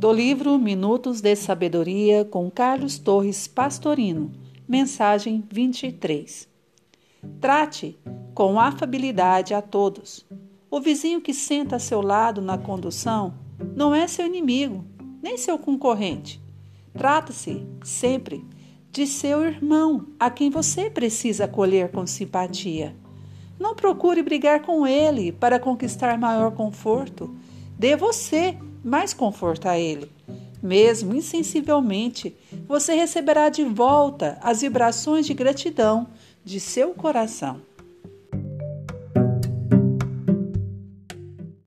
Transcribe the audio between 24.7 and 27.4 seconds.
ele para conquistar maior conforto.